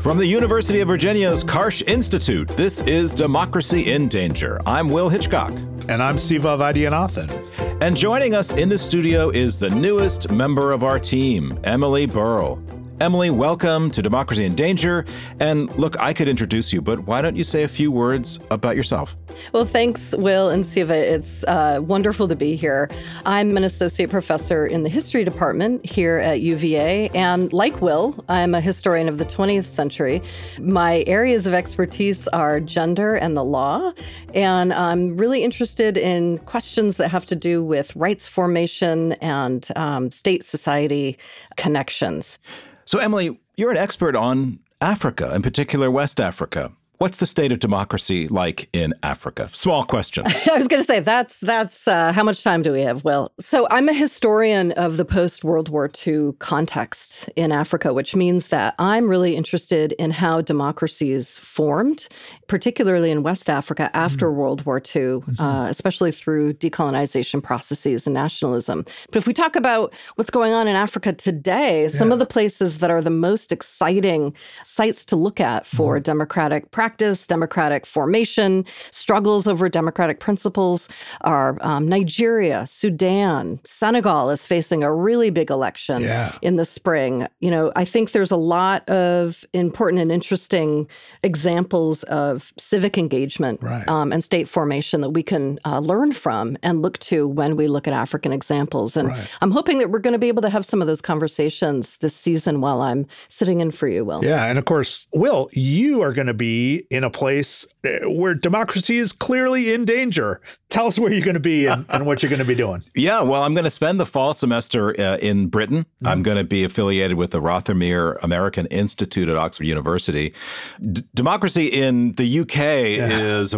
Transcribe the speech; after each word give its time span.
From 0.00 0.16
the 0.16 0.26
University 0.26 0.78
of 0.80 0.86
Virginia's 0.86 1.42
Karsh 1.42 1.82
Institute, 1.88 2.46
this 2.50 2.80
is 2.82 3.16
Democracy 3.16 3.90
in 3.90 4.06
Danger. 4.06 4.60
I'm 4.64 4.88
Will 4.88 5.08
Hitchcock. 5.08 5.52
And 5.88 6.00
I'm 6.00 6.16
Siva 6.16 6.56
Vaidhyanathan. 6.56 7.82
And 7.82 7.96
joining 7.96 8.32
us 8.32 8.54
in 8.54 8.68
the 8.68 8.78
studio 8.78 9.30
is 9.30 9.58
the 9.58 9.70
newest 9.70 10.30
member 10.30 10.70
of 10.70 10.84
our 10.84 11.00
team, 11.00 11.52
Emily 11.64 12.06
Burrill. 12.06 12.62
Emily, 13.00 13.30
welcome 13.30 13.90
to 13.90 14.02
Democracy 14.02 14.44
in 14.44 14.56
Danger. 14.56 15.04
And 15.38 15.72
look, 15.78 15.96
I 16.00 16.12
could 16.12 16.28
introduce 16.28 16.72
you, 16.72 16.82
but 16.82 17.06
why 17.06 17.22
don't 17.22 17.36
you 17.36 17.44
say 17.44 17.62
a 17.62 17.68
few 17.68 17.92
words 17.92 18.40
about 18.50 18.74
yourself? 18.74 19.14
Well, 19.52 19.64
thanks, 19.64 20.16
Will 20.16 20.50
and 20.50 20.66
Siva. 20.66 20.94
It's 20.94 21.44
uh, 21.44 21.80
wonderful 21.80 22.26
to 22.26 22.34
be 22.34 22.56
here. 22.56 22.90
I'm 23.24 23.56
an 23.56 23.62
associate 23.62 24.10
professor 24.10 24.66
in 24.66 24.82
the 24.82 24.88
history 24.88 25.22
department 25.22 25.86
here 25.86 26.18
at 26.18 26.40
UVA. 26.40 27.08
And 27.10 27.52
like 27.52 27.80
Will, 27.80 28.16
I'm 28.28 28.52
a 28.52 28.60
historian 28.60 29.08
of 29.08 29.18
the 29.18 29.24
20th 29.24 29.66
century. 29.66 30.20
My 30.58 31.04
areas 31.06 31.46
of 31.46 31.54
expertise 31.54 32.26
are 32.28 32.58
gender 32.58 33.14
and 33.14 33.36
the 33.36 33.44
law. 33.44 33.92
And 34.34 34.72
I'm 34.72 35.16
really 35.16 35.44
interested 35.44 35.96
in 35.96 36.38
questions 36.38 36.96
that 36.96 37.10
have 37.10 37.26
to 37.26 37.36
do 37.36 37.62
with 37.62 37.94
rights 37.94 38.26
formation 38.26 39.12
and 39.14 39.68
um, 39.76 40.10
state 40.10 40.42
society 40.42 41.16
connections. 41.56 42.40
So, 42.88 43.00
Emily, 43.00 43.38
you're 43.54 43.70
an 43.70 43.76
expert 43.76 44.16
on 44.16 44.60
Africa, 44.80 45.34
in 45.34 45.42
particular 45.42 45.90
West 45.90 46.18
Africa. 46.18 46.72
What's 46.98 47.18
the 47.18 47.26
state 47.26 47.52
of 47.52 47.60
democracy 47.60 48.26
like 48.26 48.68
in 48.72 48.92
Africa? 49.04 49.50
Small 49.52 49.84
question. 49.84 50.24
I 50.52 50.58
was 50.58 50.66
going 50.66 50.82
to 50.82 50.86
say 50.86 50.98
that's 50.98 51.38
that's 51.38 51.86
uh, 51.86 52.12
how 52.12 52.24
much 52.24 52.42
time 52.42 52.60
do 52.60 52.72
we 52.72 52.80
have? 52.80 53.04
Well, 53.04 53.30
so 53.38 53.68
I'm 53.70 53.88
a 53.88 53.92
historian 53.92 54.72
of 54.72 54.96
the 54.96 55.04
post 55.04 55.44
World 55.44 55.68
War 55.68 55.88
II 56.04 56.32
context 56.40 57.30
in 57.36 57.52
Africa, 57.52 57.94
which 57.94 58.16
means 58.16 58.48
that 58.48 58.74
I'm 58.80 59.08
really 59.08 59.36
interested 59.36 59.92
in 59.92 60.10
how 60.10 60.40
democracies 60.40 61.36
formed, 61.36 62.08
particularly 62.48 63.12
in 63.12 63.22
West 63.22 63.48
Africa 63.48 63.90
after 63.94 64.26
mm-hmm. 64.26 64.40
World 64.40 64.66
War 64.66 64.78
II, 64.78 64.82
mm-hmm. 64.82 65.40
uh, 65.40 65.68
especially 65.68 66.10
through 66.10 66.54
decolonization 66.54 67.40
processes 67.40 68.08
and 68.08 68.14
nationalism. 68.14 68.84
But 69.12 69.18
if 69.18 69.28
we 69.28 69.34
talk 69.34 69.54
about 69.54 69.94
what's 70.16 70.30
going 70.30 70.52
on 70.52 70.66
in 70.66 70.74
Africa 70.74 71.12
today, 71.12 71.82
yeah. 71.82 71.88
some 71.88 72.10
of 72.10 72.18
the 72.18 72.26
places 72.26 72.78
that 72.78 72.90
are 72.90 73.00
the 73.00 73.10
most 73.10 73.52
exciting 73.52 74.34
sites 74.64 75.04
to 75.04 75.14
look 75.14 75.38
at 75.38 75.64
for 75.64 75.94
mm-hmm. 75.94 76.02
democratic 76.02 76.72
practice 76.72 76.87
practice, 76.88 77.26
democratic 77.26 77.84
formation, 77.84 78.64
struggles 78.92 79.46
over 79.46 79.68
democratic 79.68 80.20
principles 80.20 80.88
are 81.20 81.58
um, 81.60 81.86
Nigeria, 81.86 82.66
Sudan, 82.66 83.60
Senegal 83.64 84.30
is 84.30 84.46
facing 84.46 84.82
a 84.82 84.90
really 84.90 85.28
big 85.28 85.50
election 85.50 86.00
yeah. 86.00 86.34
in 86.40 86.56
the 86.56 86.64
spring. 86.64 87.26
You 87.40 87.50
know, 87.50 87.72
I 87.76 87.84
think 87.84 88.12
there's 88.12 88.30
a 88.30 88.38
lot 88.38 88.88
of 88.88 89.44
important 89.52 90.00
and 90.00 90.10
interesting 90.10 90.88
examples 91.22 92.04
of 92.04 92.54
civic 92.56 92.96
engagement 92.96 93.62
right. 93.62 93.86
um, 93.86 94.10
and 94.10 94.24
state 94.24 94.48
formation 94.48 95.02
that 95.02 95.10
we 95.10 95.22
can 95.22 95.58
uh, 95.66 95.80
learn 95.80 96.12
from 96.12 96.56
and 96.62 96.80
look 96.80 96.98
to 97.00 97.28
when 97.28 97.54
we 97.54 97.68
look 97.68 97.86
at 97.86 97.92
African 97.92 98.32
examples. 98.32 98.96
And 98.96 99.08
right. 99.08 99.28
I'm 99.42 99.50
hoping 99.50 99.76
that 99.80 99.90
we're 99.90 99.98
going 99.98 100.12
to 100.14 100.18
be 100.18 100.28
able 100.28 100.40
to 100.42 100.48
have 100.48 100.64
some 100.64 100.80
of 100.80 100.86
those 100.86 101.02
conversations 101.02 101.98
this 101.98 102.14
season 102.14 102.62
while 102.62 102.80
I'm 102.80 103.06
sitting 103.28 103.60
in 103.60 103.72
for 103.72 103.88
you, 103.88 104.06
Will. 104.06 104.24
Yeah. 104.24 104.46
And 104.46 104.58
of 104.58 104.64
course, 104.64 105.06
Will, 105.12 105.50
you 105.52 106.00
are 106.00 106.14
going 106.14 106.28
to 106.28 106.34
be 106.34 106.77
in 106.90 107.04
a 107.04 107.10
place 107.10 107.66
where 108.04 108.34
democracy 108.34 108.98
is 108.98 109.12
clearly 109.12 109.72
in 109.72 109.84
danger. 109.84 110.40
Tell 110.68 110.86
us 110.86 110.98
where 110.98 111.10
you're 111.10 111.24
going 111.24 111.34
to 111.34 111.40
be 111.40 111.66
and, 111.66 111.86
and 111.88 112.04
what 112.04 112.22
you're 112.22 112.28
going 112.28 112.40
to 112.40 112.44
be 112.44 112.54
doing. 112.54 112.82
Yeah, 112.94 113.22
well, 113.22 113.44
I'm 113.44 113.54
going 113.54 113.64
to 113.64 113.70
spend 113.70 114.00
the 114.00 114.06
fall 114.06 114.34
semester 114.34 114.90
uh, 115.00 115.18
in 115.18 115.46
Britain. 115.46 115.84
Mm-hmm. 115.84 116.08
I'm 116.08 116.22
going 116.24 116.36
to 116.36 116.42
be 116.42 116.64
affiliated 116.64 117.16
with 117.16 117.30
the 117.30 117.40
Rothermere 117.40 118.18
American 118.24 118.66
Institute 118.66 119.28
at 119.28 119.36
Oxford 119.36 119.66
University. 119.66 120.34
D- 120.80 121.02
democracy 121.14 121.66
in 121.66 122.12
the 122.14 122.40
UK 122.40 122.56
yeah. 122.56 123.08
is, 123.08 123.54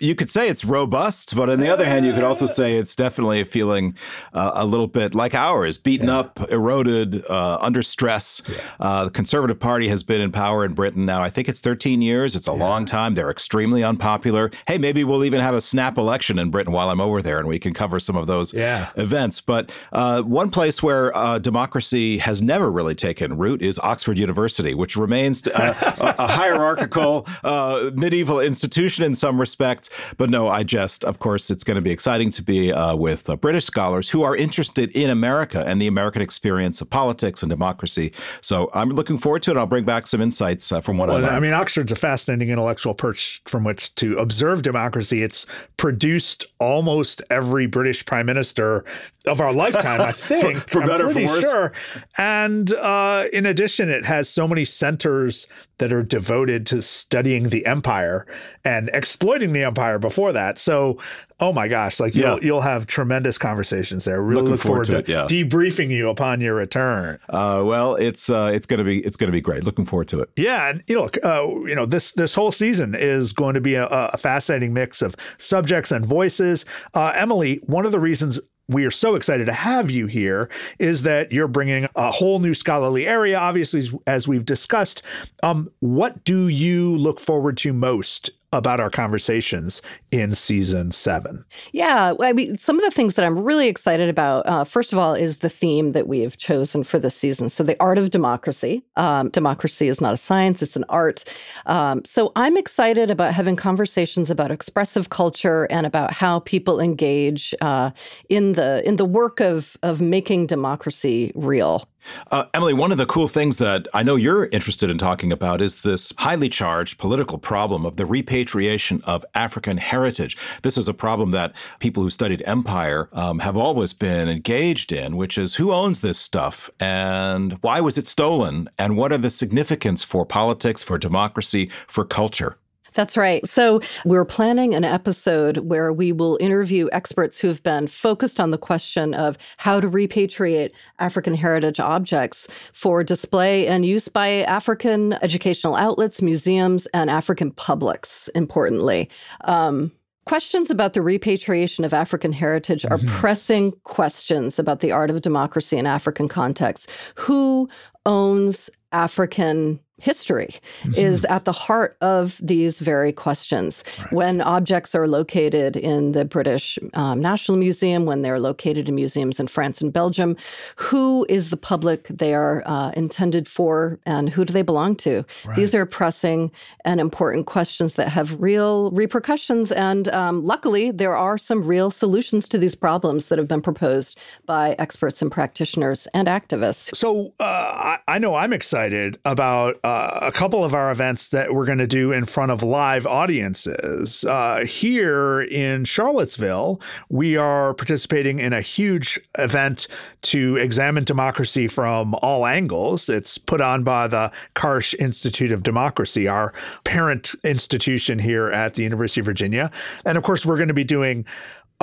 you 0.00 0.14
could 0.14 0.30
say 0.30 0.48
it's 0.48 0.64
robust, 0.64 1.34
but 1.34 1.50
on 1.50 1.58
the 1.58 1.68
other 1.68 1.84
hand, 1.84 2.06
you 2.06 2.14
could 2.14 2.22
also 2.22 2.46
say 2.46 2.76
it's 2.76 2.94
definitely 2.94 3.42
feeling 3.42 3.96
uh, 4.32 4.52
a 4.54 4.64
little 4.64 4.86
bit 4.86 5.14
like 5.14 5.34
ours, 5.34 5.76
beaten 5.76 6.06
yeah. 6.06 6.20
up, 6.20 6.40
eroded, 6.52 7.26
uh, 7.28 7.58
under 7.60 7.82
stress. 7.82 8.42
Yeah. 8.48 8.56
Uh, 8.78 9.04
the 9.06 9.10
Conservative 9.10 9.58
Party 9.58 9.88
has 9.88 10.04
been 10.04 10.20
in 10.20 10.30
power 10.30 10.64
in 10.64 10.74
Britain 10.74 11.04
now, 11.04 11.20
I 11.20 11.30
think 11.30 11.48
it's 11.48 11.60
13 11.60 12.00
years. 12.00 12.36
It's 12.36 12.46
a 12.46 12.52
long 12.52 12.84
time. 12.84 13.14
They're 13.14 13.30
extremely 13.30 13.73
unpopular. 13.82 14.50
Hey, 14.66 14.78
maybe 14.78 15.04
we'll 15.04 15.24
even 15.24 15.40
have 15.40 15.54
a 15.54 15.60
snap 15.60 15.98
election 15.98 16.38
in 16.38 16.50
Britain 16.50 16.72
while 16.72 16.90
I'm 16.90 17.00
over 17.00 17.22
there, 17.22 17.38
and 17.38 17.48
we 17.48 17.58
can 17.58 17.74
cover 17.74 17.98
some 17.98 18.16
of 18.16 18.26
those 18.26 18.54
yeah. 18.54 18.90
events. 18.96 19.40
But 19.40 19.72
uh, 19.92 20.22
one 20.22 20.50
place 20.50 20.82
where 20.82 21.16
uh, 21.16 21.38
democracy 21.38 22.18
has 22.18 22.42
never 22.42 22.70
really 22.70 22.94
taken 22.94 23.36
root 23.36 23.62
is 23.62 23.78
Oxford 23.80 24.18
University, 24.18 24.74
which 24.74 24.96
remains 24.96 25.46
uh, 25.48 25.74
a, 25.98 26.22
a, 26.22 26.26
hierarchical 26.26 27.26
uh, 27.42 27.90
medieval 27.94 28.40
institution 28.40 29.04
in 29.04 29.14
some 29.14 29.40
respects. 29.40 29.90
But 30.16 30.30
no, 30.30 30.48
I 30.48 30.62
just, 30.62 31.04
of 31.04 31.18
course, 31.18 31.50
it's 31.50 31.64
going 31.64 31.76
to 31.76 31.82
be 31.82 31.90
exciting 31.90 32.30
to 32.30 32.42
be 32.42 32.72
uh, 32.72 32.96
with 32.96 33.28
uh, 33.28 33.36
British 33.36 33.64
scholars 33.64 34.10
who 34.10 34.22
are 34.22 34.36
interested 34.36 34.90
in 34.92 35.10
America 35.10 35.64
and 35.66 35.80
the 35.80 35.86
American 35.86 36.22
experience 36.22 36.80
of 36.80 36.90
politics 36.90 37.42
and 37.42 37.50
democracy. 37.50 38.12
So 38.40 38.70
I'm 38.74 38.90
looking 38.90 39.18
forward 39.18 39.42
to 39.44 39.50
it. 39.50 39.56
I'll 39.56 39.66
bring 39.66 39.84
back 39.84 40.06
some 40.06 40.20
insights 40.20 40.72
from 40.82 40.98
what 40.98 41.08
well, 41.08 41.24
I 41.24 41.36
I 41.36 41.40
mean, 41.40 41.52
Oxford's 41.52 41.92
a 41.92 41.96
fascinating 41.96 42.50
intellectual 42.50 42.94
perch 42.94 43.42
from 43.54 43.62
which 43.62 43.94
to 43.94 44.18
observe 44.18 44.62
democracy. 44.62 45.22
It's 45.22 45.46
produced 45.76 46.44
almost 46.58 47.22
every 47.30 47.68
British 47.68 48.04
prime 48.04 48.26
minister 48.26 48.84
of 49.28 49.40
our 49.40 49.52
lifetime, 49.52 50.00
I 50.00 50.10
think. 50.12 50.58
for, 50.58 50.68
for 50.68 50.82
I'm 50.82 50.88
better, 50.88 51.04
pretty 51.04 51.28
for 51.28 51.34
worse. 51.34 51.50
sure. 51.50 51.72
And 52.18 52.74
uh, 52.74 53.26
in 53.32 53.46
addition, 53.46 53.90
it 53.90 54.04
has 54.06 54.28
so 54.28 54.48
many 54.48 54.64
centers 54.64 55.46
that 55.78 55.92
are 55.92 56.02
devoted 56.02 56.66
to 56.66 56.82
studying 56.82 57.48
the 57.48 57.66
empire 57.66 58.26
and 58.64 58.90
exploiting 58.92 59.52
the 59.52 59.62
empire 59.64 59.98
before 59.98 60.32
that. 60.32 60.58
So, 60.58 60.98
oh 61.40 61.52
my 61.52 61.68
gosh, 61.68 61.98
like 61.98 62.14
yeah. 62.14 62.30
you'll 62.30 62.44
you'll 62.44 62.60
have 62.60 62.86
tremendous 62.86 63.38
conversations 63.38 64.04
there. 64.04 64.22
Really 64.22 64.42
Looking 64.42 64.50
look 64.52 64.60
forward, 64.60 64.86
forward 64.86 65.06
to, 65.06 65.12
it, 65.12 65.14
yeah. 65.14 65.26
debriefing 65.44 65.90
you 65.90 66.08
upon 66.10 66.40
your 66.40 66.54
return. 66.54 67.18
Uh, 67.28 67.62
well, 67.64 67.96
it's 67.96 68.30
uh, 68.30 68.50
it's 68.52 68.66
gonna 68.66 68.84
be 68.84 69.00
it's 69.00 69.16
gonna 69.16 69.32
be 69.32 69.40
great. 69.40 69.64
Looking 69.64 69.84
forward 69.84 70.08
to 70.08 70.20
it. 70.20 70.30
Yeah, 70.36 70.70
and 70.70 70.84
you 70.86 70.96
know, 70.96 71.10
uh, 71.24 71.66
you 71.66 71.74
know 71.74 71.86
this 71.86 72.12
this 72.12 72.34
whole 72.34 72.52
season 72.52 72.94
is 72.94 73.32
going 73.32 73.43
to 73.52 73.60
be 73.60 73.74
a, 73.74 73.86
a 73.86 74.16
fascinating 74.16 74.72
mix 74.72 75.02
of 75.02 75.14
subjects 75.36 75.92
and 75.92 76.06
voices. 76.06 76.64
Uh, 76.94 77.12
Emily, 77.14 77.60
one 77.66 77.84
of 77.84 77.92
the 77.92 78.00
reasons 78.00 78.40
we 78.68 78.86
are 78.86 78.90
so 78.90 79.14
excited 79.14 79.44
to 79.44 79.52
have 79.52 79.90
you 79.90 80.06
here 80.06 80.48
is 80.78 81.02
that 81.02 81.30
you're 81.30 81.48
bringing 81.48 81.86
a 81.94 82.10
whole 82.10 82.38
new 82.38 82.54
scholarly 82.54 83.06
area 83.06 83.38
obviously 83.38 83.82
as 84.06 84.26
we've 84.26 84.46
discussed 84.46 85.02
um, 85.42 85.70
what 85.80 86.24
do 86.24 86.48
you 86.48 86.96
look 86.96 87.20
forward 87.20 87.58
to 87.58 87.74
most 87.74 88.30
about 88.54 88.80
our 88.80 88.90
conversations 88.90 89.82
in 90.10 90.32
season 90.32 90.92
seven. 90.92 91.44
Yeah, 91.72 92.14
I 92.20 92.32
mean, 92.32 92.56
some 92.58 92.76
of 92.76 92.84
the 92.84 92.90
things 92.90 93.14
that 93.14 93.24
I'm 93.24 93.38
really 93.38 93.68
excited 93.68 94.08
about, 94.08 94.46
uh, 94.46 94.64
first 94.64 94.92
of 94.92 94.98
all, 94.98 95.14
is 95.14 95.40
the 95.40 95.50
theme 95.50 95.92
that 95.92 96.06
we 96.06 96.20
have 96.20 96.36
chosen 96.36 96.84
for 96.84 96.98
this 96.98 97.14
season. 97.14 97.48
So, 97.48 97.64
the 97.64 97.76
art 97.80 97.98
of 97.98 98.10
democracy. 98.10 98.82
Um, 98.96 99.30
democracy 99.30 99.88
is 99.88 100.00
not 100.00 100.14
a 100.14 100.16
science, 100.16 100.62
it's 100.62 100.76
an 100.76 100.84
art. 100.88 101.24
Um, 101.66 102.04
so, 102.04 102.32
I'm 102.36 102.56
excited 102.56 103.10
about 103.10 103.34
having 103.34 103.56
conversations 103.56 104.30
about 104.30 104.50
expressive 104.50 105.10
culture 105.10 105.66
and 105.70 105.86
about 105.86 106.12
how 106.12 106.40
people 106.40 106.80
engage 106.80 107.54
uh, 107.60 107.90
in 108.28 108.52
the 108.52 108.82
in 108.86 108.96
the 108.96 109.04
work 109.04 109.40
of 109.40 109.76
of 109.82 110.00
making 110.00 110.46
democracy 110.46 111.32
real. 111.34 111.88
Uh, 112.30 112.44
Emily, 112.54 112.74
one 112.74 112.92
of 112.92 112.98
the 112.98 113.06
cool 113.06 113.28
things 113.28 113.58
that 113.58 113.88
I 113.94 114.02
know 114.02 114.16
you're 114.16 114.46
interested 114.46 114.90
in 114.90 114.98
talking 114.98 115.32
about 115.32 115.60
is 115.60 115.82
this 115.82 116.12
highly 116.18 116.48
charged 116.48 116.98
political 116.98 117.38
problem 117.38 117.84
of 117.86 117.96
the 117.96 118.06
repatriation 118.06 119.00
of 119.04 119.24
African 119.34 119.78
heritage. 119.78 120.36
This 120.62 120.76
is 120.76 120.88
a 120.88 120.94
problem 120.94 121.30
that 121.32 121.54
people 121.78 122.02
who 122.02 122.10
studied 122.10 122.42
empire 122.46 123.08
um, 123.12 123.40
have 123.40 123.56
always 123.56 123.92
been 123.92 124.28
engaged 124.28 124.92
in, 124.92 125.16
which 125.16 125.38
is 125.38 125.56
who 125.56 125.72
owns 125.72 126.00
this 126.00 126.18
stuff 126.18 126.70
and 126.80 127.54
why 127.62 127.80
was 127.80 127.98
it 127.98 128.08
stolen 128.08 128.68
and 128.78 128.96
what 128.96 129.12
are 129.12 129.18
the 129.18 129.30
significance 129.30 130.04
for 130.04 130.26
politics, 130.26 130.82
for 130.82 130.98
democracy, 130.98 131.70
for 131.86 132.04
culture? 132.04 132.56
That's 132.94 133.16
right. 133.16 133.46
So, 133.46 133.80
we're 134.04 134.24
planning 134.24 134.74
an 134.74 134.84
episode 134.84 135.58
where 135.58 135.92
we 135.92 136.12
will 136.12 136.38
interview 136.40 136.88
experts 136.92 137.38
who've 137.38 137.62
been 137.62 137.88
focused 137.88 138.38
on 138.38 138.50
the 138.50 138.58
question 138.58 139.14
of 139.14 139.36
how 139.56 139.80
to 139.80 139.90
repatriate 139.90 140.70
African 141.00 141.34
heritage 141.34 141.80
objects 141.80 142.46
for 142.72 143.02
display 143.02 143.66
and 143.66 143.84
use 143.84 144.08
by 144.08 144.42
African 144.42 145.14
educational 145.14 145.74
outlets, 145.74 146.22
museums, 146.22 146.86
and 146.88 147.10
African 147.10 147.50
publics, 147.50 148.28
importantly. 148.28 149.10
Um, 149.42 149.90
Questions 150.26 150.70
about 150.70 150.94
the 150.94 151.02
repatriation 151.02 151.84
of 151.84 151.92
African 151.92 152.32
heritage 152.32 152.86
are 152.86 152.96
mm-hmm. 152.96 153.08
pressing 153.08 153.72
questions 153.84 154.58
about 154.58 154.80
the 154.80 154.90
art 154.90 155.10
of 155.10 155.20
democracy 155.20 155.76
in 155.76 155.86
African 155.86 156.28
contexts. 156.28 156.86
Who 157.16 157.68
owns 158.06 158.70
African 158.92 159.80
history 159.98 160.56
mm-hmm. 160.82 160.94
is 160.94 161.24
at 161.26 161.44
the 161.44 161.52
heart 161.52 161.96
of 162.00 162.40
these 162.42 162.80
very 162.80 163.12
questions. 163.12 163.84
Right. 163.98 164.12
When 164.12 164.40
objects 164.40 164.94
are 164.94 165.06
located 165.06 165.76
in 165.76 166.12
the 166.12 166.24
British 166.24 166.78
um, 166.94 167.20
National 167.20 167.56
Museum, 167.56 168.04
when 168.04 168.22
they're 168.22 168.40
located 168.40 168.88
in 168.88 168.94
museums 168.94 169.38
in 169.38 169.46
France 169.46 169.80
and 169.80 169.92
Belgium, 169.92 170.36
who 170.76 171.24
is 171.28 171.50
the 171.50 171.56
public 171.56 172.08
they 172.08 172.34
are 172.34 172.62
uh, 172.66 172.90
intended 172.96 173.46
for 173.46 174.00
and 174.04 174.30
who 174.30 174.44
do 174.44 174.52
they 174.52 174.62
belong 174.62 174.96
to? 174.96 175.24
Right. 175.44 175.56
These 175.56 175.74
are 175.74 175.86
pressing 175.86 176.50
and 176.84 177.00
important 177.00 177.46
questions 177.46 177.94
that 177.94 178.08
have 178.08 178.40
real 178.40 178.90
repercussions. 178.90 179.70
And 179.70 180.08
um, 180.08 180.42
luckily, 180.42 180.90
there 180.90 181.16
are 181.16 181.38
some 181.38 181.64
real 181.64 181.90
solutions 181.90 182.48
to 182.48 182.58
these 182.58 182.74
problems 182.74 183.28
that 183.28 183.38
have 183.38 183.48
been 183.48 183.62
proposed 183.62 184.18
by 184.44 184.74
experts 184.78 185.22
and 185.22 185.30
practitioners 185.30 186.08
and 186.14 186.26
activists. 186.26 186.94
So 186.96 187.32
uh, 187.38 187.44
I, 187.44 187.98
I 188.08 188.18
know 188.18 188.34
I'm 188.34 188.52
excited 188.52 189.18
about 189.24 189.78
uh, 189.84 190.18
a 190.22 190.32
couple 190.32 190.64
of 190.64 190.72
our 190.72 190.90
events 190.90 191.28
that 191.28 191.52
we're 191.52 191.66
going 191.66 191.76
to 191.76 191.86
do 191.86 192.10
in 192.10 192.24
front 192.24 192.50
of 192.50 192.62
live 192.62 193.06
audiences. 193.06 194.24
Uh, 194.24 194.64
here 194.64 195.42
in 195.42 195.84
Charlottesville, 195.84 196.80
we 197.10 197.36
are 197.36 197.74
participating 197.74 198.38
in 198.38 198.54
a 198.54 198.62
huge 198.62 199.20
event 199.36 199.86
to 200.22 200.56
examine 200.56 201.04
democracy 201.04 201.68
from 201.68 202.14
all 202.22 202.46
angles. 202.46 203.10
It's 203.10 203.36
put 203.36 203.60
on 203.60 203.84
by 203.84 204.08
the 204.08 204.32
Karsh 204.54 204.94
Institute 204.98 205.52
of 205.52 205.62
Democracy, 205.62 206.26
our 206.26 206.54
parent 206.84 207.34
institution 207.44 208.18
here 208.18 208.50
at 208.50 208.74
the 208.74 208.84
University 208.84 209.20
of 209.20 209.26
Virginia. 209.26 209.70
And 210.06 210.16
of 210.16 210.24
course, 210.24 210.46
we're 210.46 210.56
going 210.56 210.68
to 210.68 210.74
be 210.74 210.84
doing 210.84 211.26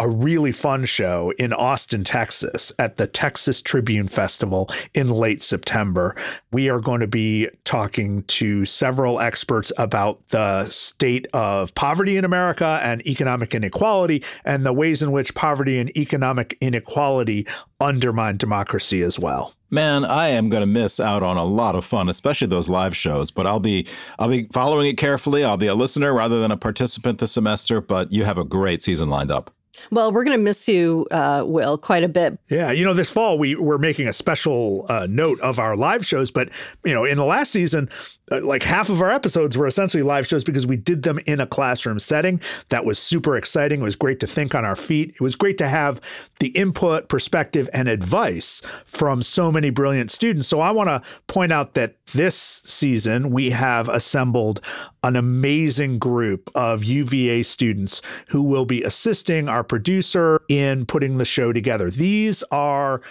a 0.01 0.09
really 0.09 0.51
fun 0.51 0.83
show 0.83 1.31
in 1.37 1.53
Austin, 1.53 2.03
Texas 2.03 2.73
at 2.79 2.97
the 2.97 3.05
Texas 3.05 3.61
Tribune 3.61 4.07
Festival 4.07 4.67
in 4.95 5.11
late 5.11 5.43
September. 5.43 6.15
We 6.51 6.71
are 6.71 6.79
going 6.79 7.01
to 7.01 7.07
be 7.07 7.49
talking 7.65 8.23
to 8.23 8.65
several 8.65 9.19
experts 9.19 9.71
about 9.77 10.25
the 10.29 10.65
state 10.65 11.27
of 11.35 11.75
poverty 11.75 12.17
in 12.17 12.25
America 12.25 12.79
and 12.81 13.05
economic 13.05 13.53
inequality 13.53 14.23
and 14.43 14.65
the 14.65 14.73
ways 14.73 15.03
in 15.03 15.11
which 15.11 15.35
poverty 15.35 15.77
and 15.77 15.95
economic 15.95 16.57
inequality 16.61 17.45
undermine 17.79 18.37
democracy 18.37 19.03
as 19.03 19.19
well. 19.19 19.53
Man, 19.69 20.03
I 20.03 20.29
am 20.29 20.49
going 20.49 20.61
to 20.61 20.67
miss 20.67 20.99
out 20.99 21.21
on 21.21 21.37
a 21.37 21.45
lot 21.45 21.75
of 21.75 21.85
fun, 21.85 22.09
especially 22.09 22.47
those 22.47 22.69
live 22.69 22.97
shows. 22.97 23.29
But 23.29 23.45
I'll 23.45 23.59
be 23.59 23.85
I'll 24.17 24.29
be 24.29 24.47
following 24.51 24.87
it 24.87 24.97
carefully. 24.97 25.43
I'll 25.43 25.57
be 25.57 25.67
a 25.67 25.75
listener 25.75 26.11
rather 26.11 26.41
than 26.41 26.49
a 26.49 26.57
participant 26.57 27.19
this 27.19 27.33
semester. 27.33 27.81
But 27.81 28.11
you 28.11 28.25
have 28.25 28.39
a 28.39 28.43
great 28.43 28.81
season 28.81 29.07
lined 29.07 29.31
up. 29.31 29.53
Well, 29.91 30.11
we're 30.11 30.23
going 30.23 30.37
to 30.37 30.43
miss 30.43 30.67
you, 30.67 31.07
uh, 31.11 31.43
Will, 31.45 31.77
quite 31.77 32.03
a 32.03 32.09
bit. 32.09 32.37
Yeah, 32.49 32.71
you 32.71 32.85
know, 32.85 32.93
this 32.93 33.09
fall 33.09 33.37
we 33.37 33.55
we're 33.55 33.77
making 33.77 34.07
a 34.07 34.13
special 34.13 34.85
uh, 34.89 35.07
note 35.09 35.39
of 35.41 35.59
our 35.59 35.75
live 35.75 36.05
shows, 36.05 36.31
but 36.31 36.49
you 36.83 36.93
know, 36.93 37.05
in 37.05 37.17
the 37.17 37.25
last 37.25 37.51
season, 37.51 37.89
uh, 38.31 38.41
like 38.41 38.63
half 38.63 38.89
of 38.89 39.01
our 39.01 39.09
episodes 39.09 39.57
were 39.57 39.67
essentially 39.67 40.03
live 40.03 40.25
shows 40.25 40.43
because 40.43 40.65
we 40.65 40.77
did 40.77 41.03
them 41.03 41.19
in 41.25 41.39
a 41.39 41.47
classroom 41.47 41.99
setting. 41.99 42.41
That 42.69 42.85
was 42.85 42.97
super 42.97 43.35
exciting. 43.35 43.81
It 43.81 43.83
was 43.83 43.95
great 43.95 44.19
to 44.21 44.27
think 44.27 44.55
on 44.55 44.63
our 44.63 44.75
feet. 44.75 45.09
It 45.09 45.21
was 45.21 45.35
great 45.35 45.57
to 45.57 45.67
have 45.67 45.99
the 46.39 46.49
input, 46.49 47.09
perspective, 47.09 47.69
and 47.73 47.87
advice 47.87 48.61
from 48.85 49.21
so 49.21 49.51
many 49.51 49.69
brilliant 49.69 50.11
students. 50.11 50.47
So 50.47 50.61
I 50.61 50.71
want 50.71 50.89
to 50.89 51.01
point 51.27 51.51
out 51.51 51.73
that 51.73 51.95
this 52.13 52.35
season 52.35 53.31
we 53.31 53.51
have 53.51 53.89
assembled 53.89 54.61
an 55.03 55.15
amazing 55.15 55.97
group 55.97 56.49
of 56.53 56.83
UVA 56.83 57.43
students 57.43 58.01
who 58.29 58.43
will 58.43 58.65
be 58.65 58.83
assisting 58.83 59.49
our 59.49 59.60
producer 59.63 60.41
in 60.49 60.85
putting 60.85 61.17
the 61.17 61.25
show 61.25 61.53
together. 61.53 61.89
These 61.89 62.43
are 62.51 63.01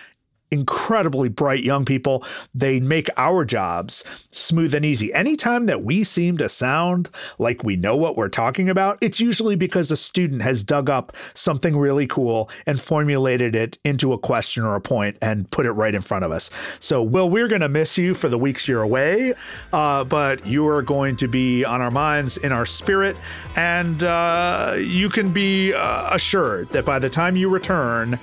incredibly 0.50 1.28
bright 1.28 1.62
young 1.62 1.84
people. 1.84 2.24
They 2.54 2.80
make 2.80 3.08
our 3.16 3.44
jobs 3.44 4.04
smooth 4.28 4.74
and 4.74 4.84
easy. 4.84 5.12
Anytime 5.14 5.66
that 5.66 5.82
we 5.82 6.04
seem 6.04 6.38
to 6.38 6.48
sound 6.48 7.08
like 7.38 7.62
we 7.62 7.76
know 7.76 7.96
what 7.96 8.16
we're 8.16 8.28
talking 8.28 8.68
about, 8.68 8.98
it's 9.00 9.20
usually 9.20 9.56
because 9.56 9.90
a 9.90 9.96
student 9.96 10.42
has 10.42 10.64
dug 10.64 10.90
up 10.90 11.14
something 11.34 11.76
really 11.76 12.06
cool 12.06 12.50
and 12.66 12.80
formulated 12.80 13.54
it 13.54 13.78
into 13.84 14.12
a 14.12 14.18
question 14.18 14.64
or 14.64 14.74
a 14.74 14.80
point 14.80 15.16
and 15.22 15.50
put 15.50 15.66
it 15.66 15.72
right 15.72 15.94
in 15.94 16.02
front 16.02 16.24
of 16.24 16.32
us. 16.32 16.50
So, 16.80 17.02
Will, 17.02 17.30
we're 17.30 17.48
going 17.48 17.60
to 17.60 17.68
miss 17.68 17.96
you 17.96 18.14
for 18.14 18.28
the 18.28 18.38
weeks 18.38 18.66
you're 18.66 18.82
away, 18.82 19.34
uh, 19.72 20.04
but 20.04 20.46
you 20.46 20.66
are 20.68 20.82
going 20.82 21.16
to 21.16 21.28
be 21.28 21.64
on 21.64 21.80
our 21.80 21.90
minds, 21.90 22.36
in 22.38 22.52
our 22.52 22.66
spirit, 22.66 23.16
and 23.56 24.02
uh, 24.02 24.74
you 24.78 25.08
can 25.08 25.32
be 25.32 25.72
uh, 25.74 26.14
assured 26.14 26.68
that 26.70 26.84
by 26.84 26.98
the 26.98 27.10
time 27.10 27.36
you 27.36 27.48
return, 27.48 28.18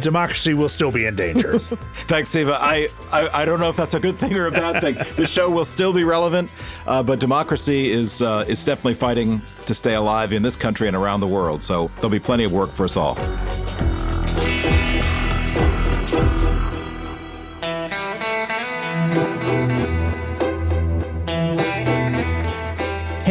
democracy 0.00 0.54
will 0.54 0.68
still 0.68 0.90
be 0.90 1.06
in 1.06 1.16
danger. 1.16 1.58
Thanks, 2.08 2.30
Siva. 2.30 2.58
I, 2.60 2.88
I, 3.12 3.42
I 3.42 3.44
don't 3.44 3.60
know 3.60 3.68
if 3.68 3.76
that's 3.76 3.94
a 3.94 4.00
good 4.00 4.18
thing 4.18 4.34
or 4.34 4.46
a 4.46 4.50
bad 4.50 4.80
thing. 4.80 4.94
the 5.16 5.26
show 5.26 5.50
will 5.50 5.64
still 5.64 5.92
be 5.92 6.04
relevant, 6.04 6.50
uh, 6.86 7.02
but 7.02 7.18
democracy 7.18 7.90
is 7.90 8.22
uh, 8.22 8.44
is 8.48 8.64
definitely 8.64 8.94
fighting 8.94 9.42
to 9.66 9.74
stay 9.74 9.94
alive 9.94 10.32
in 10.32 10.42
this 10.42 10.56
country 10.56 10.88
and 10.88 10.96
around 10.96 11.20
the 11.20 11.26
world. 11.26 11.62
So 11.62 11.88
there'll 11.96 12.10
be 12.10 12.18
plenty 12.18 12.44
of 12.44 12.52
work 12.52 12.70
for 12.70 12.84
us 12.84 12.96
all. 12.96 13.16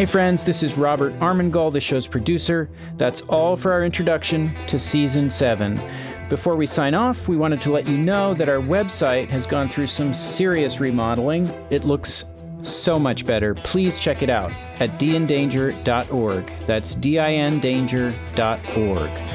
Hey, 0.05 0.11
friends, 0.11 0.43
this 0.43 0.61
is 0.61 0.77
Robert 0.77 1.13
Armengol, 1.13 1.73
the 1.73 1.81
show's 1.81 2.05
producer. 2.05 2.69
That's 2.95 3.21
all 3.21 3.57
for 3.57 3.71
our 3.71 3.83
introduction 3.83 4.53
to 4.67 4.77
season 4.77 5.31
seven. 5.31 5.81
Before 6.29 6.55
we 6.55 6.67
sign 6.67 6.93
off, 6.93 7.27
we 7.27 7.37
wanted 7.37 7.59
to 7.61 7.71
let 7.71 7.87
you 7.87 7.97
know 7.97 8.35
that 8.35 8.47
our 8.47 8.59
website 8.59 9.29
has 9.29 9.47
gone 9.47 9.67
through 9.67 9.87
some 9.87 10.13
serious 10.13 10.79
remodeling. 10.79 11.47
It 11.71 11.85
looks 11.85 12.23
so 12.61 12.99
much 12.99 13.25
better. 13.25 13.55
Please 13.55 13.97
check 13.97 14.21
it 14.21 14.29
out 14.29 14.51
at 14.79 14.91
dindanger.org. 14.99 16.51
That's 16.67 16.95
dindanger.org. 16.95 19.34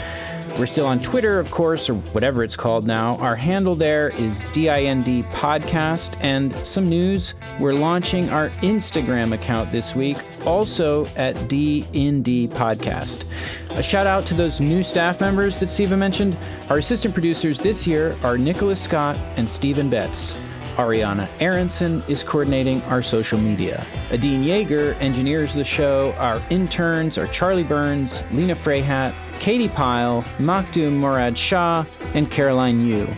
We're 0.60 0.66
still 0.66 0.86
on 0.86 1.00
Twitter, 1.00 1.40
of 1.40 1.50
course, 1.50 1.88
or 1.88 1.94
whatever 2.12 2.44
it's 2.44 2.54
called 2.54 2.86
now. 2.86 3.16
Our 3.16 3.34
handle 3.34 3.74
there 3.74 4.10
is 4.10 4.44
DIND 4.52 5.06
Podcast. 5.32 6.18
And 6.20 6.54
some 6.54 6.86
news 6.86 7.32
we're 7.58 7.72
launching 7.72 8.28
our 8.28 8.50
Instagram 8.60 9.32
account 9.32 9.72
this 9.72 9.94
week, 9.94 10.18
also 10.44 11.06
at 11.16 11.34
DND 11.48 12.50
Podcast. 12.50 13.34
A 13.70 13.82
shout 13.82 14.06
out 14.06 14.26
to 14.26 14.34
those 14.34 14.60
new 14.60 14.82
staff 14.82 15.18
members 15.18 15.58
that 15.60 15.70
Siva 15.70 15.96
mentioned. 15.96 16.36
Our 16.68 16.76
assistant 16.76 17.14
producers 17.14 17.58
this 17.58 17.86
year 17.86 18.14
are 18.22 18.36
Nicholas 18.36 18.82
Scott 18.82 19.16
and 19.36 19.48
Stephen 19.48 19.88
Betts. 19.88 20.49
Ariana 20.76 21.28
Aronson 21.40 22.02
is 22.08 22.22
coordinating 22.22 22.82
our 22.82 23.02
social 23.02 23.38
media. 23.38 23.86
Adine 24.10 24.42
Yeager 24.42 25.00
engineers 25.00 25.54
the 25.54 25.64
show. 25.64 26.12
Our 26.18 26.42
interns 26.50 27.18
are 27.18 27.26
Charlie 27.28 27.62
Burns, 27.64 28.22
Lena 28.32 28.54
Freyhat, 28.54 29.14
Katie 29.40 29.68
Pyle, 29.68 30.22
Makdoum 30.38 30.98
Morad 30.98 31.36
Shah, 31.36 31.84
and 32.14 32.30
Caroline 32.30 32.86
Yu. 32.86 33.08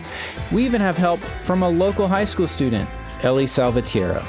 We 0.51 0.65
even 0.65 0.81
have 0.81 0.97
help 0.97 1.19
from 1.19 1.63
a 1.63 1.69
local 1.69 2.07
high 2.07 2.25
school 2.25 2.47
student, 2.47 2.89
Ellie 3.23 3.47
Salvatierra. 3.47 4.25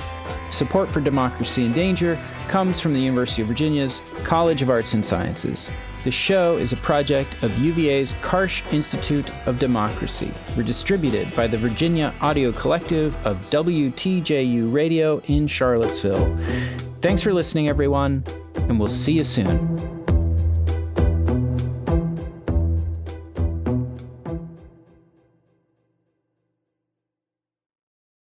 Support 0.51 0.91
for 0.91 1.01
Democracy 1.01 1.67
in 1.67 1.73
Danger 1.73 2.19
comes 2.49 2.81
from 2.81 2.95
the 2.95 3.01
University 3.01 3.43
of 3.43 3.49
Virginia's 3.49 4.01
College 4.23 4.63
of 4.63 4.71
Arts 4.71 4.95
and 4.95 5.05
Sciences. 5.05 5.71
The 6.05 6.11
show 6.11 6.59
is 6.59 6.71
a 6.75 6.77
project 6.77 7.43
of 7.43 7.59
UVA's 7.59 8.13
Karsh 8.21 8.71
Institute 8.75 9.31
of 9.47 9.59
Democracy. 9.59 10.31
We're 10.55 10.63
distributed 10.63 11.35
by 11.35 11.47
the 11.47 11.57
Virginia 11.57 12.13
Audio 12.21 12.53
Collective 12.53 13.17
of 13.27 13.39
WTJU 13.49 14.71
Radio 14.71 15.23
in 15.29 15.47
Charlottesville. 15.47 16.39
Thanks 17.01 17.23
for 17.23 17.33
listening, 17.33 17.71
everyone, 17.71 18.23
and 18.55 18.79
we'll 18.79 18.91
see 18.91 19.15
you 19.15 19.25
soon. 19.25 19.94